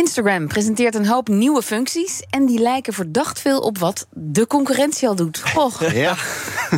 Instagram 0.00 0.46
presenteert 0.46 0.94
een 0.94 1.06
hoop 1.06 1.28
nieuwe 1.28 1.62
functies. 1.62 2.22
En 2.30 2.46
die 2.46 2.58
lijken 2.58 2.92
verdacht 2.92 3.40
veel 3.40 3.60
op 3.60 3.78
wat 3.78 4.06
de 4.10 4.46
concurrentie 4.46 5.08
al 5.08 5.14
doet. 5.14 5.42
Goh. 5.44 5.80
Ja, 5.92 6.16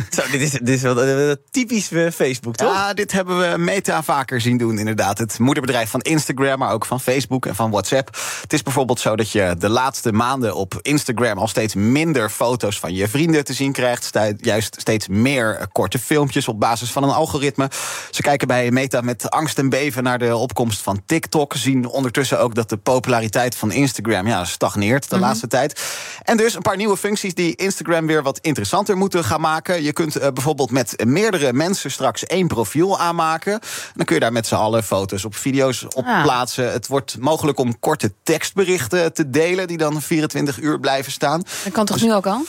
Zo, 0.09 0.21
dit, 0.31 0.41
is, 0.41 0.51
dit 0.51 0.69
is 0.69 0.81
wel 0.81 1.35
typisch 1.51 1.91
eh, 1.91 2.11
Facebook, 2.11 2.55
toch? 2.55 2.73
Ja, 2.73 2.93
dit 2.93 3.11
hebben 3.11 3.51
we 3.51 3.57
Meta 3.57 4.03
vaker 4.03 4.41
zien 4.41 4.57
doen, 4.57 4.77
inderdaad. 4.77 5.17
Het 5.17 5.39
moederbedrijf 5.39 5.89
van 5.89 6.01
Instagram, 6.01 6.59
maar 6.59 6.71
ook 6.71 6.85
van 6.85 6.99
Facebook 6.99 7.45
en 7.45 7.55
van 7.55 7.71
WhatsApp. 7.71 8.17
Het 8.41 8.53
is 8.53 8.61
bijvoorbeeld 8.63 8.99
zo 8.99 9.15
dat 9.15 9.31
je 9.31 9.55
de 9.57 9.69
laatste 9.69 10.11
maanden 10.11 10.55
op 10.55 10.79
Instagram 10.81 11.37
al 11.37 11.47
steeds 11.47 11.75
minder 11.75 12.29
foto's 12.29 12.79
van 12.79 12.93
je 12.93 13.07
vrienden 13.07 13.43
te 13.43 13.53
zien 13.53 13.71
krijgt. 13.71 14.09
Juist 14.37 14.75
steeds 14.79 15.07
meer 15.07 15.55
eh, 15.55 15.65
korte 15.71 15.99
filmpjes 15.99 16.47
op 16.47 16.59
basis 16.59 16.91
van 16.91 17.03
een 17.03 17.09
algoritme. 17.09 17.69
Ze 18.11 18.21
kijken 18.21 18.47
bij 18.47 18.71
Meta 18.71 19.01
met 19.01 19.29
angst 19.29 19.57
en 19.57 19.69
beven 19.69 20.03
naar 20.03 20.19
de 20.19 20.35
opkomst 20.35 20.81
van 20.81 21.01
TikTok. 21.05 21.53
Zien 21.55 21.87
ondertussen 21.87 22.39
ook 22.39 22.55
dat 22.55 22.69
de 22.69 22.77
populariteit 23.13 23.55
van 23.55 23.71
Instagram 23.71 24.27
ja, 24.27 24.45
stagneert 24.45 25.09
de 25.09 25.15
mhm. 25.15 25.25
laatste 25.25 25.47
tijd. 25.47 25.81
En 26.23 26.37
dus 26.37 26.55
een 26.55 26.61
paar 26.61 26.75
nieuwe 26.75 26.97
functies 26.97 27.33
die 27.33 27.55
Instagram 27.55 28.07
weer 28.07 28.23
wat 28.23 28.39
interessanter 28.41 28.97
moeten 28.97 29.23
gaan 29.23 29.41
maken. 29.41 29.83
Je 29.83 29.93
kunt 29.93 30.17
uh, 30.17 30.27
bijvoorbeeld 30.33 30.71
met 30.71 31.05
meerdere 31.05 31.53
mensen 31.53 31.91
straks 31.91 32.25
één 32.25 32.47
profiel 32.47 32.99
aanmaken. 32.99 33.59
Dan 33.95 34.05
kun 34.05 34.15
je 34.15 34.21
daar 34.21 34.31
met 34.31 34.47
z'n 34.47 34.55
allen 34.55 34.83
foto's 34.83 35.25
op 35.25 35.35
video's 35.35 35.85
op 35.95 36.05
ah. 36.05 36.23
plaatsen. 36.23 36.71
Het 36.71 36.87
wordt 36.87 37.17
mogelijk 37.19 37.59
om 37.59 37.79
korte 37.79 38.13
tekstberichten 38.23 39.13
te 39.13 39.29
delen 39.29 39.67
die 39.67 39.77
dan 39.77 40.01
24 40.01 40.59
uur 40.59 40.79
blijven 40.79 41.11
staan. 41.11 41.43
Dat 41.63 41.73
kan 41.73 41.85
toch 41.85 41.97
dus 41.97 42.05
nu 42.05 42.13
ook 42.13 42.27
al? 42.27 42.41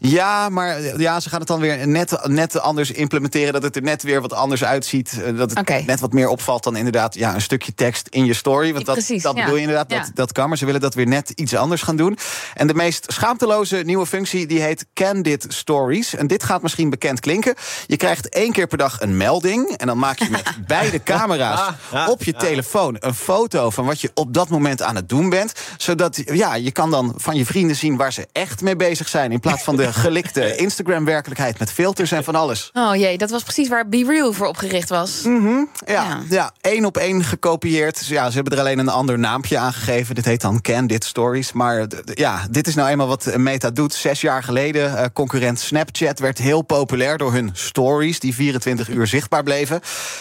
Ja, 0.00 0.48
maar 0.48 0.98
ja, 1.00 1.20
ze 1.20 1.28
gaan 1.28 1.38
het 1.38 1.48
dan 1.48 1.60
weer 1.60 1.88
net, 1.88 2.18
net 2.26 2.60
anders 2.60 2.90
implementeren. 2.90 3.52
Dat 3.52 3.62
het 3.62 3.76
er 3.76 3.82
net 3.82 4.02
weer 4.02 4.20
wat 4.20 4.32
anders 4.32 4.64
uitziet. 4.64 5.22
Eh, 5.22 5.36
dat 5.36 5.50
het 5.54 5.86
net 5.86 6.00
wat 6.00 6.12
meer 6.12 6.28
opvalt 6.28 6.64
dan 6.64 6.76
inderdaad 6.76 7.14
ja, 7.14 7.34
een 7.34 7.40
stukje 7.40 7.74
tekst 7.74 8.08
in 8.08 8.24
je 8.24 8.34
story. 8.34 8.72
Want 8.72 8.86
dat, 8.86 8.94
Precies, 8.94 9.22
dat 9.22 9.34
bedoel 9.34 9.54
je 9.54 9.60
inderdaad, 9.60 9.90
dat, 9.90 10.10
dat 10.14 10.32
kan. 10.32 10.48
Maar 10.48 10.58
ze 10.58 10.64
willen 10.64 10.80
dat 10.80 10.94
weer 10.94 11.06
net 11.06 11.30
iets 11.30 11.54
anders 11.54 11.82
gaan 11.82 11.96
doen. 11.96 12.18
En 12.54 12.66
de 12.66 12.74
meest 12.74 13.04
schaamteloze 13.08 13.76
nieuwe 13.76 14.06
functie 14.06 14.46
die 14.46 14.60
heet 14.60 14.86
Candid 14.94 15.46
Stories. 15.48 16.14
En 16.14 16.26
dit 16.26 16.42
gaat 16.42 16.62
misschien 16.62 16.90
bekend 16.90 17.20
klinken. 17.20 17.54
Je 17.86 17.96
krijgt 17.96 18.28
één 18.28 18.52
keer 18.52 18.66
per 18.66 18.78
dag 18.78 19.00
een 19.00 19.16
melding. 19.16 19.70
En 19.76 19.86
dan 19.86 19.98
maak 19.98 20.18
je 20.18 20.30
met 20.30 20.54
beide 20.66 21.02
camera's 21.02 21.74
ah, 21.90 22.08
op 22.08 22.22
je 22.22 22.32
telefoon 22.32 22.96
een 23.00 23.14
foto 23.14 23.70
van 23.70 23.84
wat 23.84 24.00
je 24.00 24.10
op 24.14 24.34
dat 24.34 24.48
moment 24.48 24.82
aan 24.82 24.96
het 24.96 25.08
doen 25.08 25.28
bent. 25.28 25.52
Zodat 25.76 26.22
ja, 26.24 26.54
je 26.54 26.70
kan 26.70 26.90
dan 26.90 27.14
van 27.16 27.36
je 27.36 27.44
vrienden 27.44 27.76
zien 27.76 27.96
waar 27.96 28.12
ze 28.12 28.26
echt 28.32 28.60
mee 28.60 28.76
bezig 28.76 29.08
zijn. 29.08 29.32
In 29.32 29.40
plaats 29.40 29.62
van 29.62 29.76
de 29.76 29.87
gelikte 29.92 30.56
Instagram-werkelijkheid 30.56 31.58
met 31.58 31.72
filters 31.72 32.12
en 32.12 32.24
van 32.24 32.34
alles. 32.34 32.70
Oh 32.72 32.96
jee, 32.96 33.18
dat 33.18 33.30
was 33.30 33.42
precies 33.42 33.68
waar 33.68 33.88
Be 33.88 34.04
Real 34.06 34.32
voor 34.32 34.46
opgericht 34.46 34.88
was. 34.88 35.22
Mm 35.22 35.68
ja, 35.86 36.22
ja, 36.28 36.52
één 36.60 36.84
op 36.84 36.96
één 36.96 37.24
gekopieerd. 37.24 37.98
Dus 37.98 38.08
ja, 38.08 38.28
ze 38.28 38.34
hebben 38.34 38.52
er 38.52 38.58
alleen 38.58 38.78
een 38.78 38.88
ander 38.88 39.18
naampje 39.18 39.58
aan 39.58 39.72
gegeven. 39.72 40.14
Dit 40.14 40.24
heet 40.24 40.40
dan 40.40 40.60
Candid 40.60 41.04
Stories. 41.04 41.52
Maar 41.52 41.86
ja, 42.04 42.46
dit 42.50 42.66
is 42.66 42.74
nou 42.74 42.88
eenmaal 42.88 43.06
wat 43.06 43.36
Meta 43.36 43.70
doet. 43.70 43.94
Zes 43.94 44.20
jaar 44.20 44.42
geleden, 44.42 44.92
uh, 44.92 45.04
concurrent 45.12 45.60
Snapchat 45.60 46.18
werd 46.18 46.38
heel 46.38 46.62
populair 46.62 47.18
door 47.18 47.32
hun 47.32 47.50
stories... 47.52 48.20
die 48.20 48.34
24 48.34 48.88
uur 48.88 49.06
zichtbaar 49.06 49.42
bleven. 49.42 49.80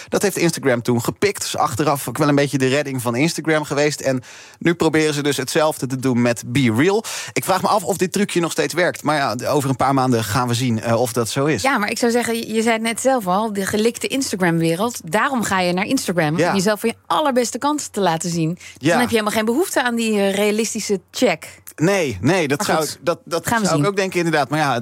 Dat 0.09 0.21
heeft 0.21 0.37
Instagram 0.37 0.81
toen 0.81 1.03
gepikt. 1.03 1.41
Dus 1.41 1.57
achteraf 1.57 2.07
ook 2.07 2.17
wel 2.17 2.27
een 2.27 2.35
beetje 2.35 2.57
de 2.57 2.67
redding 2.67 3.01
van 3.01 3.15
Instagram 3.15 3.63
geweest. 3.63 3.99
En 3.99 4.23
nu 4.59 4.73
proberen 4.73 5.13
ze 5.13 5.23
dus 5.23 5.37
hetzelfde 5.37 5.87
te 5.87 5.99
doen 5.99 6.21
met 6.21 6.43
Be 6.45 6.73
Real. 6.77 7.03
Ik 7.33 7.43
vraag 7.43 7.61
me 7.61 7.67
af 7.67 7.83
of 7.83 7.97
dit 7.97 8.11
trucje 8.11 8.39
nog 8.39 8.51
steeds 8.51 8.73
werkt. 8.73 9.03
Maar 9.03 9.15
ja, 9.15 9.35
over 9.57 9.69
een 9.69 9.75
paar 9.75 9.93
maanden 9.93 10.23
gaan 10.23 10.47
we 10.47 10.53
zien 10.53 10.81
uh, 10.87 11.01
of 11.01 11.13
dat 11.13 11.29
zo 11.29 11.45
is. 11.45 11.61
Ja, 11.61 11.77
maar 11.77 11.89
ik 11.89 11.97
zou 11.97 12.11
zeggen, 12.11 12.53
je 12.53 12.61
zei 12.61 12.73
het 12.73 12.81
net 12.81 13.01
zelf 13.01 13.27
al, 13.27 13.53
de 13.53 13.65
gelikte 13.65 14.07
Instagram-wereld. 14.07 15.01
Daarom 15.11 15.43
ga 15.43 15.59
je 15.59 15.73
naar 15.73 15.85
Instagram. 15.85 16.29
Om 16.29 16.37
jezelf 16.37 16.79
van 16.79 16.89
je 16.89 16.95
allerbeste 17.05 17.57
kant 17.57 17.93
te 17.93 17.99
laten 18.01 18.29
zien. 18.29 18.57
Ja. 18.77 18.89
Dan 18.89 18.99
heb 18.99 19.09
je 19.09 19.15
helemaal 19.15 19.37
geen 19.37 19.45
behoefte 19.45 19.83
aan 19.83 19.95
die 19.95 20.11
eh, 20.11 20.33
realistische 20.33 20.99
check. 21.11 21.61
Nee, 21.75 22.17
nee, 22.21 22.47
dat 22.47 22.65
zou, 22.65 22.87
dat, 23.01 23.19
dat 23.25 23.47
Gaan 23.47 23.65
zou 23.65 23.79
ik 23.79 23.87
ook 23.87 23.95
denken, 23.95 24.17
inderdaad. 24.17 24.49
Maar 24.49 24.59
ja, 24.59 24.79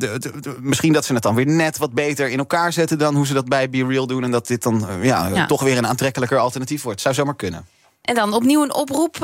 misschien 0.59 0.93
dat 0.93 1.05
ze 1.05 1.13
het 1.13 1.23
dan 1.23 1.35
weer 1.35 1.47
net 1.47 1.77
wat 1.77 1.93
beter 1.93 2.29
in 2.29 2.37
elkaar 2.37 2.73
zetten 2.73 2.97
dan 2.97 3.15
hoe 3.15 3.25
ze 3.25 3.33
dat 3.33 3.49
bij 3.49 3.69
Be 3.69 3.85
Real 3.85 4.07
doen. 4.07 4.23
En 4.23 4.31
dat 4.31 4.47
dit 4.47 4.63
dan 4.63 4.87
ja, 5.01 5.27
ja, 5.27 5.45
toch 5.45 5.63
weer 5.63 5.77
een 5.77 5.87
aantrekkelijker 5.87 6.37
alternatief 6.37 6.83
wordt. 6.83 7.01
Zou 7.01 7.15
zomaar 7.15 7.35
kunnen. 7.35 7.65
En 8.01 8.15
dan 8.15 8.33
opnieuw 8.33 8.63
een 8.63 8.73
oproep 8.73 9.17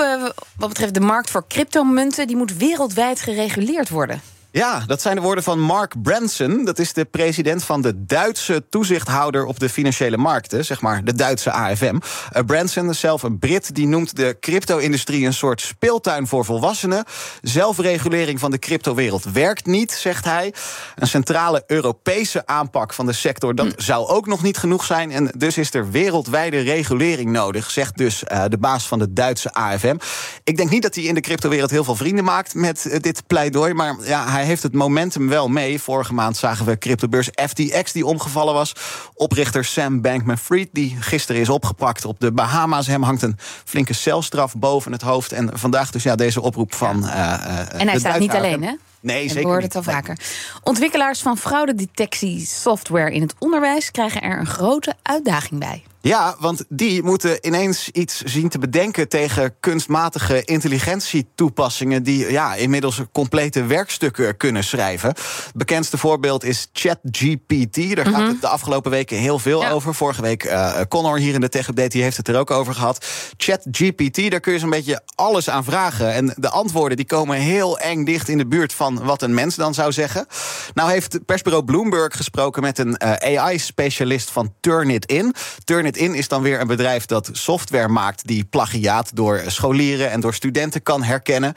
wat 0.58 0.70
betreft 0.70 0.94
de 0.94 1.00
markt 1.00 1.30
voor 1.30 1.46
cryptomunten. 1.48 2.28
Die 2.28 2.36
moet 2.36 2.58
wereldwijd 2.58 3.22
gereguleerd 3.22 3.90
worden. 3.90 4.22
Ja, 4.54 4.84
dat 4.88 5.02
zijn 5.02 5.16
de 5.16 5.22
woorden 5.22 5.44
van 5.44 5.60
Mark 5.60 6.02
Branson. 6.02 6.66
Dat 6.66 6.80
is 6.80 6.94
de 6.94 7.06
president 7.06 7.64
van 7.64 7.82
de 7.82 8.06
Duitse 8.06 8.64
toezichthouder 8.70 9.46
op 9.46 9.60
de 9.60 9.70
financiële 9.70 10.18
markten, 10.18 10.66
zeg 10.66 10.82
maar 10.82 11.04
de 11.04 11.14
Duitse 11.14 11.52
AFM. 11.52 11.96
Uh, 11.96 12.44
Branson 12.46 12.90
is 12.90 13.00
zelf 13.00 13.24
een 13.24 13.40
Brit, 13.40 13.76
die 13.76 13.88
noemt 13.88 14.16
de 14.16 14.38
crypto-industrie 14.40 15.26
een 15.26 15.34
soort 15.34 15.62
speeltuin 15.62 16.28
voor 16.28 16.46
volwassenen. 16.46 17.04
Zelfregulering 17.42 18.40
van 18.40 18.52
de 18.52 18.60
cryptowereld 18.60 19.24
werkt 19.24 19.66
niet, 19.66 19.92
zegt 19.92 20.26
hij. 20.26 20.54
Een 20.96 21.08
centrale 21.08 21.64
Europese 21.68 22.46
aanpak 22.46 22.94
van 22.94 23.06
de 23.06 23.14
sector, 23.14 23.56
dat 23.56 23.66
hm. 23.66 23.82
zou 23.82 24.08
ook 24.08 24.28
nog 24.28 24.44
niet 24.44 24.58
genoeg 24.58 24.84
zijn. 24.84 25.12
En 25.12 25.32
dus 25.38 25.58
is 25.58 25.74
er 25.74 25.92
wereldwijde 25.92 26.60
regulering 26.60 27.30
nodig, 27.30 27.72
zegt 27.72 27.98
dus 27.98 28.24
uh, 28.32 28.44
de 28.48 28.58
baas 28.58 28.88
van 28.88 29.00
de 29.00 29.14
Duitse 29.14 29.54
AFM. 29.54 29.96
Ik 30.44 30.58
denk 30.58 30.70
niet 30.70 30.82
dat 30.82 30.96
hij 30.96 31.04
in 31.04 31.16
de 31.16 31.22
cryptowereld 31.22 31.72
heel 31.72 31.84
veel 31.84 31.96
vrienden 31.96 32.24
maakt 32.24 32.54
met 32.54 32.86
uh, 32.86 33.00
dit 33.00 33.28
pleidooi, 33.28 33.74
maar 33.74 33.96
ja, 34.04 34.30
hij 34.30 34.41
hij 34.42 34.50
heeft 34.50 34.64
het 34.64 34.74
momentum 34.74 35.28
wel 35.28 35.48
mee. 35.48 35.82
Vorige 35.82 36.14
maand 36.14 36.38
zagen 36.38 36.66
we 36.66 36.78
cryptobeurs 36.78 37.30
FTX 37.48 37.92
die 37.92 38.06
omgevallen 38.06 38.54
was. 38.54 38.76
Oprichter 39.14 39.66
Sam 39.66 40.02
Bankman-Fried 40.02 40.70
die 40.72 40.98
gisteren 41.00 41.42
is 41.42 41.50
opgepakt 41.50 42.06
op 42.06 42.20
de 42.20 42.32
Bahama's. 42.32 42.88
Hem 42.88 43.04
hangt 43.04 43.22
een 43.22 43.38
flinke 43.66 43.94
celstraf 43.94 44.56
boven 44.56 44.92
het 44.92 45.02
hoofd. 45.02 45.32
En 45.32 45.50
vandaag 45.54 45.92
dus 45.92 46.04
ja, 46.04 46.16
deze 46.16 46.42
oproep 46.42 46.74
van... 46.74 47.04
Uh, 47.04 47.74
en 47.74 47.88
hij 47.88 48.00
staat 48.00 48.20
niet 48.20 48.32
alleen, 48.32 48.64
hè? 48.64 48.74
Nee, 49.00 49.30
zeker. 49.30 49.56
Ik 49.58 49.64
het 49.64 49.76
al 49.76 49.84
vaker. 49.84 50.18
Ontwikkelaars 50.64 51.22
van 51.22 51.38
fraudedetectie 51.38 52.46
software 52.46 53.12
in 53.12 53.22
het 53.22 53.36
onderwijs 53.40 53.92
krijgen 53.92 54.22
er 54.22 54.40
een 54.40 54.48
grote 54.48 54.94
uitdaging 55.02 55.60
bij. 55.60 55.84
Ja, 56.02 56.36
want 56.40 56.64
die 56.70 57.04
moeten 57.04 57.48
ineens 57.48 57.90
iets 57.90 58.22
zien 58.22 58.50
te 58.50 58.60
bedenken 58.60 59.10
tegen 59.10 59.56
kunstmatige 59.60 60.44
intelligentietoepassingen 60.44 62.04
die 62.04 62.32
ja, 62.32 62.56
inmiddels 62.56 63.02
complete 63.12 63.66
werkstukken 63.66 64.38
kunnen 64.38 64.64
schrijven. 64.64 65.10
Het 65.10 65.52
bekendste 65.54 65.98
voorbeeld 65.98 66.44
is 66.44 66.70
ChatGPT. 66.74 67.96
Daar 67.96 68.06
gaat 68.06 68.22
mhm. 68.22 68.28
het 68.28 68.42
de 68.42 68.48
afgelopen 68.48 68.92
weken 68.92 69.18
heel 69.18 69.40
veel 69.40 69.68
over. 69.68 69.96
Vorige 69.96 70.22
week 70.22 70.44
uh, 70.44 70.82
Connor 70.90 71.18
hier 71.18 71.34
in 71.34 71.42
de 71.42 71.50
Tech 71.50 71.68
Update 71.68 71.90
die 71.90 72.04
heeft 72.04 72.18
het 72.18 72.28
er 72.28 72.40
ook 72.40 72.52
over 72.52 72.74
gehad. 72.74 73.06
ChatGPT, 73.38 74.32
daar 74.32 74.40
kun 74.40 74.54
je 74.54 74.60
zo'n 74.60 74.70
beetje 74.70 75.02
alles 75.16 75.50
aan 75.50 75.64
vragen. 75.64 76.14
En 76.14 76.34
de 76.38 76.50
antwoorden 76.50 76.98
die 76.98 77.06
komen 77.06 77.38
heel 77.38 77.80
eng 77.80 78.06
dicht 78.06 78.30
in 78.30 78.38
de 78.38 78.48
buurt 78.48 78.74
van 78.74 79.04
wat 79.04 79.22
een 79.22 79.34
mens 79.34 79.56
dan 79.56 79.74
zou 79.74 79.92
zeggen. 79.92 80.26
Nou 80.74 80.92
heeft 80.92 81.26
persbureau 81.26 81.66
Bloomberg 81.66 82.16
gesproken 82.16 82.62
met 82.62 82.78
een 82.78 82.98
uh, 83.04 83.34
eh, 83.34 83.42
AI-specialist 83.42 84.32
van 84.32 84.54
Turnitin. 84.60 85.34
Turnitin 85.64 85.91
in 85.98 86.14
is 86.14 86.28
dan 86.28 86.42
weer 86.42 86.62
een 86.62 86.68
bedrijf 86.68 87.06
dat 87.06 87.30
software 87.32 87.88
maakt 87.88 88.28
die 88.28 88.46
plagiaat 88.46 89.16
door 89.16 89.42
scholieren 89.48 90.12
en 90.12 90.20
door 90.20 90.34
studenten 90.34 90.84
kan 90.84 91.04
herkennen. 91.04 91.54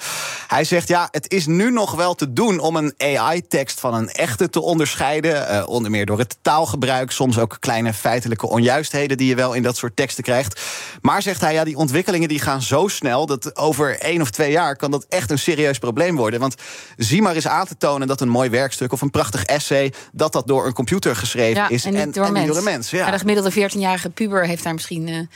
Hij 0.47 0.65
zegt 0.65 0.89
ja, 0.89 1.09
het 1.11 1.33
is 1.33 1.47
nu 1.47 1.71
nog 1.71 1.95
wel 1.95 2.15
te 2.15 2.33
doen 2.33 2.59
om 2.59 2.77
een 2.77 2.95
AI-tekst 2.98 3.81
van 3.81 3.95
een 3.95 4.09
echte 4.09 4.51
te 4.51 4.60
onderscheiden. 4.60 5.51
Uh, 5.51 5.69
onder 5.69 5.91
meer 5.91 6.07
door 6.07 6.19
het 6.19 6.36
taalgebruik, 6.42 7.10
soms 7.10 7.39
ook 7.39 7.57
kleine 7.60 7.92
feitelijke 7.92 8.48
onjuistheden 8.48 9.16
die 9.16 9.28
je 9.28 9.34
wel 9.34 9.53
in 9.53 9.63
dat 9.63 9.77
soort 9.77 9.97
teksten 9.97 10.25
krijgt. 10.25 10.60
Maar 11.01 11.22
zegt 11.22 11.41
hij, 11.41 11.53
ja, 11.53 11.65
die 11.65 11.77
ontwikkelingen 11.77 12.28
die 12.28 12.41
gaan 12.41 12.63
zo 12.63 12.89
snel 12.89 13.27
dat 13.27 13.57
over 13.57 13.98
één 13.98 14.21
of 14.21 14.31
twee 14.31 14.51
jaar 14.51 14.77
kan 14.77 14.91
dat 14.91 15.07
echt 15.09 15.31
een 15.31 15.39
serieus 15.39 15.78
probleem 15.78 16.16
worden. 16.16 16.41
Want 16.41 16.54
zie 16.97 17.22
maar 17.22 17.34
eens 17.34 17.48
aan 17.48 17.66
te 17.66 17.77
tonen 17.77 18.07
dat 18.07 18.21
een 18.21 18.28
mooi 18.28 18.51
werkstuk 18.51 18.92
of 18.92 19.01
een 19.01 19.10
prachtig 19.10 19.45
essay, 19.45 19.92
dat 20.13 20.33
dat 20.33 20.47
door 20.47 20.66
een 20.66 20.72
computer 20.72 21.16
geschreven 21.16 21.71
is 21.71 21.84
en 21.84 21.92
niet, 21.92 22.15
door, 22.15 22.25
en, 22.25 22.47
door, 22.47 22.57
een 22.57 22.65
mens. 22.65 22.91
Ja. 22.91 23.10
de 23.10 23.19
gemiddelde 23.19 23.53
14-jarige 23.53 24.09
puber 24.24 24.47
heeft 24.47 24.62
daar 24.62 24.74
misschien. 24.74 25.28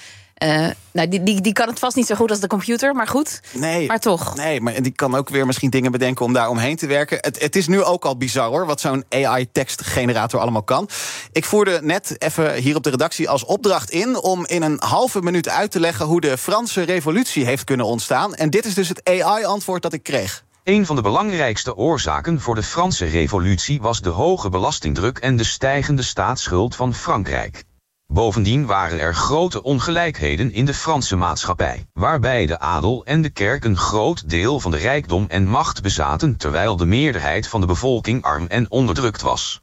Uh, 0.44 0.66
nou, 0.92 1.08
die, 1.08 1.22
die, 1.22 1.40
die 1.40 1.52
kan 1.52 1.68
het 1.68 1.78
vast 1.78 1.96
niet 1.96 2.06
zo 2.06 2.14
goed 2.14 2.30
als 2.30 2.40
de 2.40 2.46
computer, 2.46 2.94
maar 2.94 3.06
goed. 3.06 3.40
Nee, 3.52 3.86
maar 3.86 4.00
toch. 4.00 4.36
Nee, 4.36 4.60
maar 4.60 4.82
die 4.82 4.92
kan 4.92 5.14
ook 5.14 5.28
weer 5.28 5.46
misschien 5.46 5.70
dingen 5.70 5.92
bedenken 5.92 6.24
om 6.24 6.32
daar 6.32 6.48
omheen 6.48 6.76
te 6.76 6.86
werken. 6.86 7.18
Het, 7.20 7.40
het 7.40 7.56
is 7.56 7.66
nu 7.66 7.82
ook 7.82 8.04
al 8.04 8.16
bizar 8.16 8.48
hoor, 8.48 8.66
wat 8.66 8.80
zo'n 8.80 9.04
AI-tekstgenerator 9.08 10.40
allemaal 10.40 10.62
kan. 10.62 10.88
Ik 11.32 11.44
voerde 11.44 11.80
net 11.82 12.16
even 12.18 12.54
hier 12.54 12.76
op 12.76 12.82
de 12.82 12.90
redactie 12.90 13.28
als 13.28 13.44
opdracht 13.44 13.90
in 13.90 14.22
om 14.22 14.46
in 14.46 14.62
een 14.62 14.76
halve 14.78 15.22
minuut 15.22 15.48
uit 15.48 15.70
te 15.70 15.80
leggen 15.80 16.06
hoe 16.06 16.20
de 16.20 16.38
Franse 16.38 16.82
revolutie 16.82 17.44
heeft 17.44 17.64
kunnen 17.64 17.86
ontstaan. 17.86 18.34
En 18.34 18.50
dit 18.50 18.64
is 18.64 18.74
dus 18.74 18.88
het 18.88 19.08
AI-antwoord 19.08 19.82
dat 19.82 19.92
ik 19.92 20.02
kreeg. 20.02 20.44
Een 20.64 20.86
van 20.86 20.96
de 20.96 21.02
belangrijkste 21.02 21.76
oorzaken 21.76 22.40
voor 22.40 22.54
de 22.54 22.62
Franse 22.62 23.04
revolutie 23.04 23.80
was 23.80 24.00
de 24.00 24.08
hoge 24.08 24.48
belastingdruk 24.48 25.18
en 25.18 25.36
de 25.36 25.44
stijgende 25.44 26.02
staatsschuld 26.02 26.76
van 26.76 26.94
Frankrijk. 26.94 27.64
Bovendien 28.12 28.66
waren 28.66 29.00
er 29.00 29.14
grote 29.14 29.62
ongelijkheden 29.62 30.52
in 30.52 30.64
de 30.64 30.74
Franse 30.74 31.16
maatschappij, 31.16 31.86
waarbij 31.92 32.46
de 32.46 32.58
adel 32.58 33.04
en 33.04 33.22
de 33.22 33.30
kerk 33.30 33.64
een 33.64 33.76
groot 33.76 34.28
deel 34.28 34.60
van 34.60 34.70
de 34.70 34.76
rijkdom 34.76 35.24
en 35.28 35.46
macht 35.46 35.82
bezaten 35.82 36.36
terwijl 36.36 36.76
de 36.76 36.86
meerderheid 36.86 37.48
van 37.48 37.60
de 37.60 37.66
bevolking 37.66 38.22
arm 38.22 38.46
en 38.46 38.70
onderdrukt 38.70 39.22
was. 39.22 39.60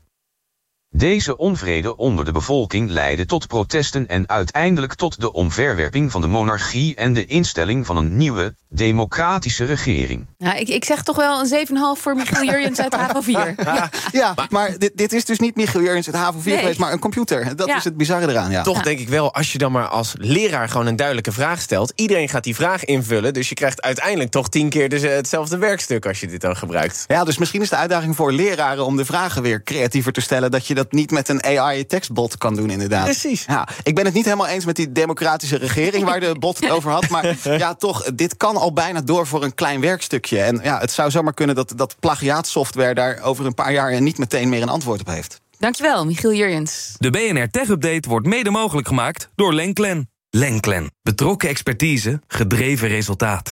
Deze 0.98 1.38
onvrede 1.38 1.98
onder 1.98 2.26
de 2.26 2.32
bevolking 2.32 2.90
leidde 2.90 3.26
tot 3.26 3.48
protesten 3.48 4.08
en 4.08 4.30
uiteindelijk 4.30 4.94
tot 4.94 5.20
de 5.20 5.34
omverwerping 5.34 6.12
van 6.12 6.22
de 6.22 6.28
monarchie 6.28 6.96
en 6.96 7.14
de 7.14 7.26
instelling 7.26 7.86
van 7.86 7.98
een 7.98 8.18
nieuwe, 8.18 8.56
democratische 8.70 9.66
regering. 9.66 10.26
Nou, 10.38 10.58
ik, 10.58 10.68
ik 10.68 10.86
zeg 10.86 11.04
toch 11.04 11.16
wel 11.16 11.40
een 11.40 11.68
7,5 11.68 12.02
voor 12.02 12.16
Michiel 12.16 12.44
Jurjens 12.52 12.80
uit 12.80 12.94
Haven 12.96 13.24
4. 13.24 13.56
Ja, 13.64 13.90
ja 14.12 14.34
maar, 14.50 14.78
dit, 14.78 14.92
dit, 14.98 15.14
is 15.14 15.26
dus 15.26 15.40
niet 15.40 15.56
Michiel 15.56 15.82
Jurjens 15.82 16.08
uit 16.08 16.16
Haven 16.16 16.42
4 16.42 16.58
geweest, 16.58 16.80
maar 16.80 16.92
een 16.92 17.00
computer. 17.00 17.56
Dat 17.56 17.68
is 17.68 17.84
het 17.84 17.98
bizarre 17.98 18.30
eraan. 18.30 18.52
Ja. 18.52 18.64
Toch 18.64 18.82
denk 18.82 19.00
ik 19.00 19.10
wel, 19.10 19.34
als 19.34 19.52
je 19.52 19.58
dan 19.58 19.72
maar 19.72 19.88
als 19.88 20.14
leraar 20.18 20.70
gewoon 20.70 20.88
een 20.88 20.96
duidelijke 20.96 21.32
vraag 21.32 21.62
stelt, 21.62 21.94
iedereen 21.96 22.30
gaat 22.30 22.44
die 22.44 22.56
vraag 22.56 22.86
invullen, 22.86 23.34
dus 23.34 23.50
je 23.50 23.56
krijgt 23.56 23.82
uiteindelijk 23.82 24.32
toch 24.32 24.50
tien 24.50 24.70
keer 24.70 24.90
dus, 24.90 25.02
hetzelfde 25.02 25.58
werkstuk 25.58 26.06
als 26.06 26.20
je 26.20 26.28
dit 26.28 26.42
dan 26.42 26.56
gebruikt. 26.56 27.04
Ja, 27.08 27.24
dus 27.24 27.38
misschien 27.38 27.62
is 27.62 27.70
de 27.70 27.76
uitdaging 27.76 28.16
voor 28.16 28.32
leraren 28.32 28.86
om 28.86 28.98
de 28.98 29.06
vragen 29.06 29.42
weer 29.42 29.64
creatiever 29.64 30.12
te 30.12 30.22
stellen, 30.22 30.52
dat 30.52 30.68
je 30.68 30.85
dat 30.86 31.00
niet 31.00 31.12
met 31.12 31.30
een 31.30 31.44
AI-tekstbot 31.44 32.38
kan 32.38 32.56
doen, 32.56 32.70
inderdaad. 32.70 33.04
Precies. 33.04 33.46
Ja, 33.48 33.68
ik 33.84 33.96
ben 33.96 34.06
het 34.06 34.14
niet 34.14 34.26
helemaal 34.26 34.48
eens 34.48 34.66
met 34.66 34.76
die 34.76 34.92
democratische 34.92 35.58
regering 35.58 36.06
waar 36.06 36.20
de 36.20 36.36
bot 36.40 36.60
het 36.60 36.70
over 36.70 36.92
had. 36.92 37.10
Maar 37.10 37.38
ja, 37.58 37.74
toch, 37.74 38.04
dit 38.14 38.38
kan 38.38 38.56
al 38.56 38.74
bijna 38.74 39.02
door 39.02 39.28
voor 39.28 39.44
een 39.44 39.54
klein 39.54 39.82
werkstukje. 39.82 40.42
En 40.42 40.60
ja, 40.64 40.80
het 40.80 40.92
zou 40.92 41.12
zomaar 41.12 41.34
kunnen 41.34 41.56
dat, 41.56 41.74
dat 41.76 41.96
plagiaatsoftware 42.00 42.94
daar 42.94 43.22
over 43.22 43.46
een 43.46 43.54
paar 43.54 43.74
jaar 43.74 44.02
niet 44.02 44.18
meteen 44.18 44.50
meer 44.50 44.62
een 44.62 44.70
antwoord 44.70 45.00
op 45.00 45.08
heeft. 45.08 45.42
Dankjewel, 45.60 46.06
Michiel 46.06 46.34
Jurjens. 46.34 46.96
De 46.98 47.10
BNR 47.10 47.50
Tech 47.50 47.70
Update 47.70 48.10
wordt 48.10 48.28
mede 48.28 48.50
mogelijk 48.50 48.88
gemaakt 48.88 49.30
door 49.36 49.54
Lenklen. 49.54 50.10
Lenklen. 50.30 50.92
Betrokken 51.02 51.50
expertise, 51.50 52.22
gedreven 52.28 52.88
resultaat. 52.88 53.55